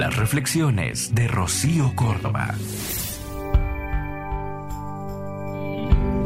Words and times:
Las 0.00 0.16
reflexiones 0.16 1.14
de 1.14 1.28
Rocío 1.28 1.94
Córdoba. 1.94 2.54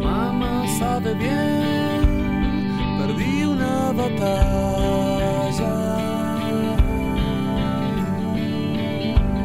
Mamá 0.00 0.64
sabe 0.78 1.12
bien, 1.14 2.70
perdí 3.00 3.42
una 3.42 3.90
batalla. 3.90 5.74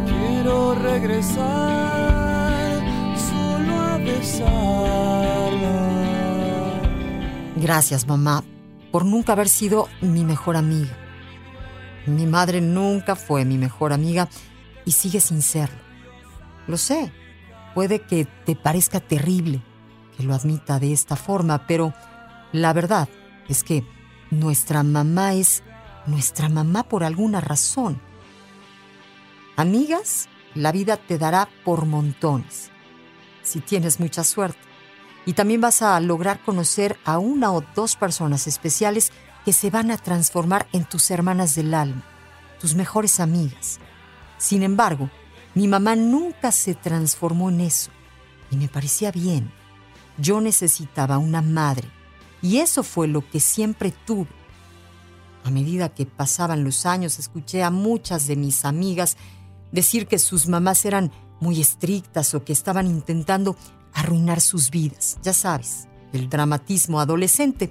Quiero 0.05 0.75
regresar 0.75 2.83
solo 3.17 3.81
a 3.81 3.97
besarla. 3.97 5.73
Gracias, 7.55 8.05
mamá, 8.05 8.43
por 8.91 9.05
nunca 9.05 9.33
haber 9.33 9.49
sido 9.49 9.89
mi 10.01 10.23
mejor 10.23 10.55
amiga. 10.55 11.08
Mi 12.05 12.25
madre 12.25 12.61
nunca 12.61 13.15
fue 13.15 13.45
mi 13.45 13.57
mejor 13.57 13.93
amiga 13.93 14.29
y 14.85 14.91
sigue 14.91 15.19
sin 15.19 15.41
serlo. 15.41 15.79
Lo 16.67 16.77
sé, 16.77 17.11
puede 17.73 18.01
que 18.01 18.25
te 18.45 18.55
parezca 18.55 18.99
terrible 18.99 19.61
que 20.15 20.23
lo 20.23 20.33
admita 20.33 20.79
de 20.79 20.93
esta 20.93 21.15
forma, 21.15 21.65
pero 21.67 21.93
la 22.51 22.73
verdad 22.73 23.09
es 23.47 23.63
que 23.63 23.83
nuestra 24.31 24.83
mamá 24.83 25.33
es 25.33 25.63
nuestra 26.05 26.49
mamá 26.49 26.83
por 26.83 27.03
alguna 27.03 27.41
razón. 27.41 28.01
Amigas, 29.55 30.29
la 30.55 30.71
vida 30.71 30.97
te 30.97 31.17
dará 31.17 31.49
por 31.63 31.85
montones, 31.85 32.71
si 33.43 33.59
tienes 33.59 33.99
mucha 33.99 34.23
suerte. 34.23 34.59
Y 35.25 35.33
también 35.33 35.61
vas 35.61 35.81
a 35.81 35.99
lograr 35.99 36.41
conocer 36.43 36.97
a 37.05 37.19
una 37.19 37.51
o 37.51 37.63
dos 37.75 37.95
personas 37.95 38.47
especiales 38.47 39.11
que 39.45 39.53
se 39.53 39.69
van 39.69 39.91
a 39.91 39.97
transformar 39.97 40.67
en 40.73 40.85
tus 40.85 41.11
hermanas 41.11 41.55
del 41.55 41.73
alma, 41.73 42.03
tus 42.59 42.75
mejores 42.75 43.19
amigas. 43.19 43.79
Sin 44.37 44.63
embargo, 44.63 45.09
mi 45.55 45.67
mamá 45.67 45.95
nunca 45.95 46.51
se 46.51 46.75
transformó 46.75 47.49
en 47.49 47.61
eso 47.61 47.91
y 48.51 48.57
me 48.57 48.67
parecía 48.67 49.11
bien. 49.11 49.51
Yo 50.17 50.41
necesitaba 50.41 51.17
una 51.17 51.41
madre 51.41 51.89
y 52.41 52.57
eso 52.57 52.83
fue 52.83 53.07
lo 53.07 53.27
que 53.29 53.39
siempre 53.39 53.93
tuve. 54.05 54.29
A 55.43 55.51
medida 55.51 55.89
que 55.89 56.05
pasaban 56.05 56.63
los 56.63 56.85
años, 56.85 57.17
escuché 57.19 57.63
a 57.63 57.71
muchas 57.71 58.27
de 58.27 58.35
mis 58.35 58.65
amigas 58.65 59.17
decir 59.71 60.07
que 60.07 60.19
sus 60.19 60.47
mamás 60.47 60.85
eran 60.85 61.11
muy 61.39 61.61
estrictas 61.61 62.33
o 62.33 62.43
que 62.43 62.53
estaban 62.53 62.87
intentando 62.87 63.55
arruinar 63.93 64.41
sus 64.41 64.69
vidas. 64.69 65.17
Ya 65.23 65.33
sabes, 65.33 65.87
el 66.13 66.29
dramatismo 66.29 66.99
adolescente. 66.99 67.69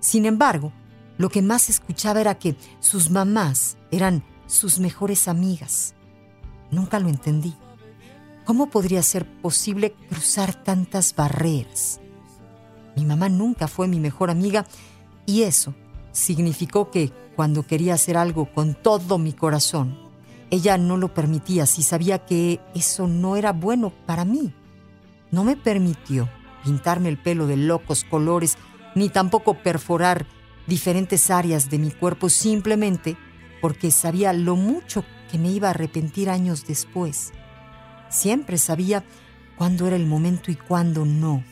Sin 0.00 0.26
embargo, 0.26 0.72
lo 1.16 1.28
que 1.28 1.42
más 1.42 1.70
escuchaba 1.70 2.20
era 2.20 2.38
que 2.38 2.56
sus 2.80 3.10
mamás 3.10 3.76
eran 3.90 4.24
sus 4.46 4.78
mejores 4.78 5.28
amigas. 5.28 5.94
Nunca 6.70 6.98
lo 6.98 7.08
entendí. 7.08 7.54
¿Cómo 8.44 8.68
podría 8.68 9.02
ser 9.02 9.26
posible 9.40 9.94
cruzar 10.08 10.54
tantas 10.54 11.14
barreras? 11.14 12.00
Mi 12.96 13.04
mamá 13.04 13.28
nunca 13.28 13.68
fue 13.68 13.88
mi 13.88 14.00
mejor 14.00 14.30
amiga 14.30 14.66
y 15.26 15.42
eso 15.42 15.74
significó 16.12 16.90
que 16.90 17.10
cuando 17.34 17.66
quería 17.66 17.94
hacer 17.94 18.16
algo 18.16 18.52
con 18.52 18.74
todo 18.74 19.18
mi 19.18 19.32
corazón, 19.32 19.98
ella 20.50 20.78
no 20.78 20.96
lo 20.96 21.14
permitía 21.14 21.66
si 21.66 21.82
sabía 21.82 22.24
que 22.26 22.60
eso 22.74 23.08
no 23.08 23.36
era 23.36 23.52
bueno 23.52 23.92
para 24.06 24.24
mí. 24.24 24.52
No 25.30 25.42
me 25.42 25.56
permitió 25.56 26.28
pintarme 26.62 27.08
el 27.08 27.18
pelo 27.18 27.46
de 27.46 27.56
locos 27.56 28.04
colores 28.04 28.56
ni 28.94 29.08
tampoco 29.08 29.54
perforar 29.54 30.26
diferentes 30.66 31.30
áreas 31.30 31.70
de 31.70 31.78
mi 31.78 31.90
cuerpo 31.90 32.28
simplemente 32.28 33.16
porque 33.60 33.90
sabía 33.90 34.32
lo 34.32 34.56
mucho 34.56 35.04
que 35.30 35.38
me 35.38 35.50
iba 35.50 35.68
a 35.68 35.70
arrepentir 35.70 36.30
años 36.30 36.66
después. 36.66 37.32
Siempre 38.08 38.58
sabía 38.58 39.04
cuándo 39.56 39.86
era 39.86 39.96
el 39.96 40.06
momento 40.06 40.50
y 40.50 40.56
cuándo 40.56 41.04
no. 41.04 41.44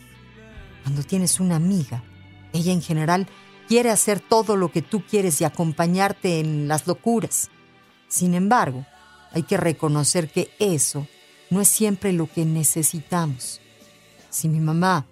Cuando 0.82 1.02
tienes 1.02 1.40
una 1.40 1.56
amiga, 1.56 2.02
ella 2.52 2.72
en 2.72 2.82
general 2.82 3.28
quiere 3.68 3.90
hacer 3.90 4.20
todo 4.20 4.56
lo 4.56 4.70
que 4.70 4.82
tú 4.82 5.02
quieres 5.04 5.40
y 5.40 5.44
acompañarte 5.44 6.40
en 6.40 6.68
las 6.68 6.86
locuras. 6.86 7.50
Sin 8.08 8.34
embargo, 8.34 8.84
hay 9.32 9.44
que 9.44 9.56
reconocer 9.56 10.30
que 10.30 10.50
eso 10.58 11.06
no 11.50 11.60
es 11.60 11.68
siempre 11.68 12.12
lo 12.12 12.30
que 12.30 12.44
necesitamos. 12.44 13.60
Si 14.30 14.48
mi 14.48 14.60
mamá 14.60 15.06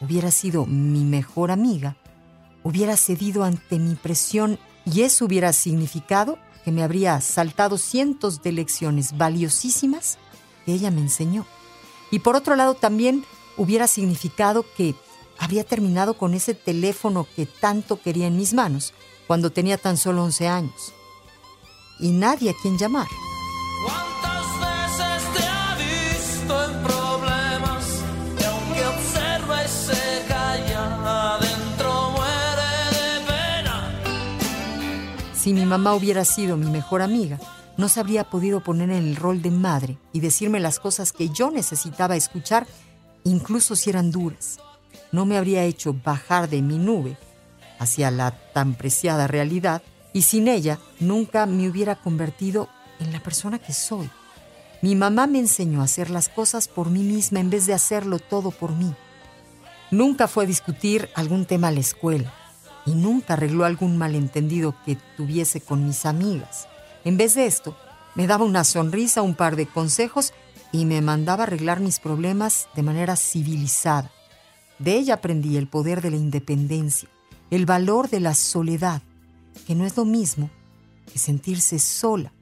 hubiera 0.00 0.30
sido 0.30 0.66
mi 0.66 1.04
mejor 1.04 1.50
amiga, 1.50 1.96
hubiera 2.66 2.96
cedido 2.96 3.44
ante 3.44 3.78
mi 3.78 3.94
presión 3.94 4.58
y 4.84 5.02
eso 5.02 5.24
hubiera 5.24 5.52
significado 5.52 6.36
que 6.64 6.72
me 6.72 6.82
habría 6.82 7.20
saltado 7.20 7.78
cientos 7.78 8.42
de 8.42 8.50
lecciones 8.50 9.16
valiosísimas 9.16 10.18
que 10.64 10.72
ella 10.72 10.90
me 10.90 11.00
enseñó. 11.00 11.46
Y 12.10 12.18
por 12.18 12.34
otro 12.34 12.56
lado 12.56 12.74
también 12.74 13.24
hubiera 13.56 13.86
significado 13.86 14.64
que 14.76 14.96
habría 15.38 15.62
terminado 15.62 16.18
con 16.18 16.34
ese 16.34 16.54
teléfono 16.54 17.28
que 17.36 17.46
tanto 17.46 18.02
quería 18.02 18.26
en 18.26 18.36
mis 18.36 18.52
manos 18.52 18.94
cuando 19.28 19.50
tenía 19.50 19.78
tan 19.78 19.96
solo 19.96 20.24
11 20.24 20.48
años. 20.48 20.92
Y 22.00 22.10
nadie 22.10 22.50
a 22.50 22.54
quien 22.60 22.78
llamar. 22.78 23.06
Si 35.46 35.54
mi 35.54 35.64
mamá 35.64 35.94
hubiera 35.94 36.24
sido 36.24 36.56
mi 36.56 36.68
mejor 36.68 37.02
amiga, 37.02 37.38
no 37.76 37.88
se 37.88 38.00
habría 38.00 38.24
podido 38.24 38.64
poner 38.64 38.90
en 38.90 39.06
el 39.06 39.14
rol 39.14 39.42
de 39.42 39.52
madre 39.52 39.96
y 40.12 40.18
decirme 40.18 40.58
las 40.58 40.80
cosas 40.80 41.12
que 41.12 41.28
yo 41.28 41.52
necesitaba 41.52 42.16
escuchar, 42.16 42.66
incluso 43.22 43.76
si 43.76 43.90
eran 43.90 44.10
duras. 44.10 44.58
No 45.12 45.24
me 45.24 45.38
habría 45.38 45.62
hecho 45.62 45.94
bajar 46.04 46.50
de 46.50 46.62
mi 46.62 46.78
nube 46.78 47.16
hacia 47.78 48.10
la 48.10 48.32
tan 48.32 48.74
preciada 48.74 49.28
realidad 49.28 49.82
y 50.12 50.22
sin 50.22 50.48
ella 50.48 50.80
nunca 50.98 51.46
me 51.46 51.70
hubiera 51.70 51.94
convertido 51.94 52.68
en 52.98 53.12
la 53.12 53.20
persona 53.20 53.60
que 53.60 53.72
soy. 53.72 54.10
Mi 54.82 54.96
mamá 54.96 55.28
me 55.28 55.38
enseñó 55.38 55.80
a 55.80 55.84
hacer 55.84 56.10
las 56.10 56.28
cosas 56.28 56.66
por 56.66 56.90
mí 56.90 57.04
misma 57.04 57.38
en 57.38 57.50
vez 57.50 57.66
de 57.66 57.74
hacerlo 57.74 58.18
todo 58.18 58.50
por 58.50 58.72
mí. 58.72 58.92
Nunca 59.92 60.26
fue 60.26 60.42
a 60.42 60.48
discutir 60.48 61.08
algún 61.14 61.46
tema 61.46 61.68
a 61.68 61.70
la 61.70 61.78
escuela 61.78 62.34
y 62.86 62.92
nunca 62.92 63.34
arregló 63.34 63.64
algún 63.64 63.98
malentendido 63.98 64.74
que 64.84 64.96
tuviese 65.16 65.60
con 65.60 65.84
mis 65.86 66.06
amigas. 66.06 66.68
En 67.04 67.16
vez 67.16 67.34
de 67.34 67.46
esto, 67.46 67.76
me 68.14 68.26
daba 68.26 68.44
una 68.44 68.64
sonrisa, 68.64 69.22
un 69.22 69.34
par 69.34 69.56
de 69.56 69.66
consejos 69.66 70.32
y 70.72 70.84
me 70.84 71.02
mandaba 71.02 71.44
arreglar 71.44 71.80
mis 71.80 71.98
problemas 71.98 72.68
de 72.74 72.82
manera 72.82 73.16
civilizada. 73.16 74.10
De 74.78 74.96
ella 74.96 75.14
aprendí 75.14 75.56
el 75.56 75.68
poder 75.68 76.00
de 76.00 76.10
la 76.10 76.16
independencia, 76.16 77.08
el 77.50 77.66
valor 77.66 78.08
de 78.08 78.20
la 78.20 78.34
soledad, 78.34 79.02
que 79.66 79.74
no 79.74 79.84
es 79.84 79.96
lo 79.96 80.04
mismo 80.04 80.50
que 81.12 81.18
sentirse 81.18 81.78
sola. 81.78 82.32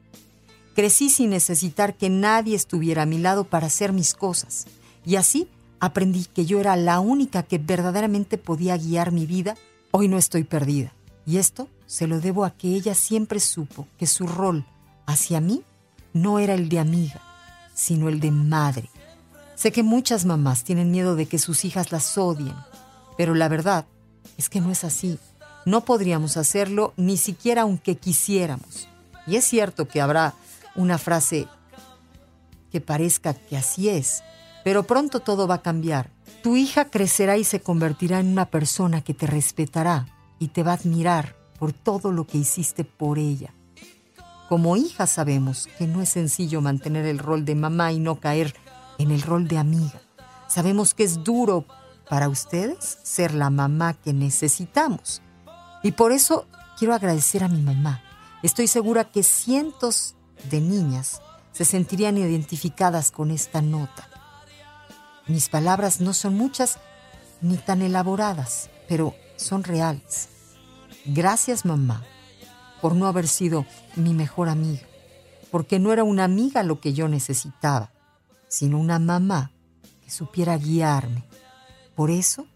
Crecí 0.75 1.11
sin 1.11 1.31
necesitar 1.31 1.95
que 1.95 2.11
nadie 2.11 2.57
estuviera 2.57 3.03
a 3.03 3.07
mi 3.07 3.19
lado 3.19 3.45
para 3.45 3.69
hacer 3.69 3.93
mis 3.93 4.15
cosas, 4.15 4.67
y 5.07 5.17
así 5.17 5.49
aprendí 5.79 6.25
que 6.25 6.47
yo 6.47 6.61
era 6.61 6.77
la 6.77 6.99
única 6.99 7.43
que 7.45 7.59
verdaderamente 7.59 8.39
podía 8.39 8.77
guiar 8.77 9.13
mi 9.13 9.27
vida 9.27 9.57
Hoy 9.97 10.09
no 10.09 10.19
estoy 10.19 10.43
perdida. 10.43 10.93
Y 11.25 11.37
esto 11.37 11.69
se 11.87 12.09
lo 12.09 12.19
debo 12.19 12.45
a 12.45 12.51
que 12.51 12.75
ella 12.75 12.97
siempre 12.97 13.39
supo 13.39 13.87
que 13.97 14.09
su 14.09 14.27
rol 14.27 14.67
hacia 15.07 15.41
mí 15.41 15.63
no 16.13 16.41
era 16.41 16.55
el 16.55 16.69
de 16.69 16.81
amiga, 16.81 17.21
sino 17.75 18.09
el 18.09 18.19
de 18.19 18.33
madre. 18.33 18.91
Sé 19.55 19.71
que 19.71 19.85
muchas 19.85 20.25
mamás 20.25 20.65
tienen 20.65 20.91
miedo 20.91 21.15
de 21.15 21.27
que 21.27 21.39
sus 21.39 21.65
hijas 21.65 21.93
las 21.93 22.19
odien, 22.19 22.57
pero 23.17 23.37
la 23.37 23.49
verdad 23.49 23.87
es 24.37 24.49
que 24.49 24.61
no 24.61 24.73
es 24.73 24.83
así. 24.83 25.17
No 25.65 25.85
podríamos 25.85 26.37
hacerlo 26.37 26.93
ni 26.97 27.17
siquiera 27.17 27.63
aunque 27.63 27.95
quisiéramos. 27.97 28.89
Y 29.29 29.37
es 29.37 29.45
cierto 29.45 29.87
que 29.87 30.01
habrá 30.01 30.35
una 30.75 30.99
frase 30.99 31.47
que 32.73 32.81
parezca 32.81 33.33
que 33.33 33.57
así 33.57 33.91
es, 33.91 34.25
pero 34.65 34.83
pronto 34.83 35.21
todo 35.21 35.47
va 35.47 35.55
a 35.55 35.63
cambiar 35.63 36.11
tu 36.45 36.57
hija 36.57 36.91
crecerá 36.91 37.39
y 37.39 37.45
se 37.45 37.61
convertirá 37.61 38.21
en 38.21 38.29
una 38.29 38.45
persona 38.45 39.01
que 39.01 39.15
te 39.15 39.27
respetará 39.27 40.07
y 40.39 40.49
te 40.49 40.63
va 40.63 40.73
a 40.73 40.75
admirar 40.75 41.35
por 41.59 41.73
todo 41.73 42.13
lo 42.13 42.27
que 42.27 42.37
hiciste 42.37 42.85
por 42.85 43.19
ella. 43.19 43.55
Como 44.51 44.77
hija 44.77 45.07
sabemos 45.07 45.71
que 45.79 45.87
no 45.87 46.03
es 46.03 46.11
sencillo 46.11 46.61
mantener 46.61 47.07
el 47.07 47.19
rol 47.19 47.47
de 47.47 47.55
mamá 47.55 47.93
y 47.93 47.99
no 47.99 48.21
caer 48.21 48.55
en 48.99 49.11
el 49.11 49.23
rol 49.23 49.49
de 49.49 49.57
amiga. 49.57 49.99
Sabemos 50.47 50.93
que 50.93 51.05
es 51.05 51.25
duro 51.25 51.65
para 52.11 52.29
ustedes 52.29 52.99
ser 53.03 53.33
la 53.33 53.49
mamá 53.49 53.95
que 53.95 54.13
necesitamos. 54.13 55.23
Y 55.83 55.93
por 55.93 56.13
eso 56.13 56.47
quiero 56.79 56.93
agradecer 56.93 57.43
a 57.43 57.49
mi 57.49 57.63
mamá. 57.63 58.03
Estoy 58.43 58.67
segura 58.67 59.05
que 59.05 59.23
cientos 59.23 60.15
de 60.51 60.61
niñas 60.61 61.23
se 61.53 61.65
sentirían 61.65 62.19
identificadas 62.19 63.11
con 63.13 63.31
esta 63.31 63.63
nota. 63.63 64.11
Mis 65.27 65.49
palabras 65.49 66.01
no 66.01 66.13
son 66.13 66.35
muchas 66.35 66.79
ni 67.41 67.57
tan 67.57 67.83
elaboradas, 67.83 68.71
pero 68.89 69.15
son 69.37 69.65
reales. 69.65 70.29
Gracias 71.07 71.65
mamá 71.65 72.05
por 72.83 72.95
no 72.95 73.07
haber 73.07 73.27
sido 73.27 73.65
mi 73.97 74.13
mejor 74.13 74.49
amiga, 74.49 74.83
porque 75.51 75.79
no 75.79 75.93
era 75.93 76.05
una 76.05 76.25
amiga 76.25 76.63
lo 76.63 76.81
que 76.81 76.93
yo 76.93 77.09
necesitaba, 77.09 77.93
sino 78.49 78.79
una 78.79 78.99
mamá 78.99 79.51
que 80.03 80.11
supiera 80.11 80.59
guiarme. 80.59 81.25
Por 81.95 82.11
eso 82.11 82.47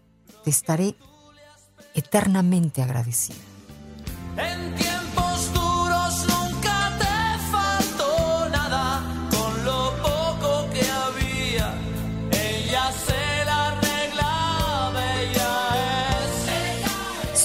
te 0.43 0.51
estaré 0.51 0.95
eternamente 1.95 2.83
agradecida. 2.83 3.37